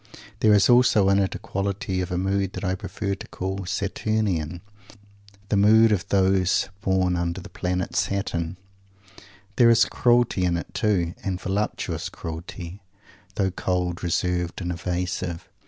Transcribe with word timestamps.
There 0.39 0.55
is 0.55 0.67
also 0.67 1.09
in 1.09 1.19
it 1.19 1.35
a 1.35 1.37
quality 1.37 2.01
of 2.01 2.09
mood 2.09 2.53
that 2.53 2.63
I 2.63 2.73
prefer 2.73 3.13
to 3.13 3.27
call 3.27 3.67
Saturnian 3.67 4.61
the 5.49 5.55
mood 5.55 5.91
of 5.91 6.07
those 6.07 6.69
born 6.81 7.15
under 7.15 7.39
the 7.39 7.49
planet 7.51 7.95
Saturn. 7.95 8.57
There 9.57 9.69
is 9.69 9.85
cruelty 9.85 10.43
in 10.43 10.57
it, 10.57 10.73
too, 10.73 11.13
and 11.23 11.39
voluptuous 11.39 12.09
cruelty, 12.09 12.81
though 13.35 13.51
cold, 13.51 14.01
reserved, 14.03 14.59
and 14.59 14.71
evasive. 14.71 15.47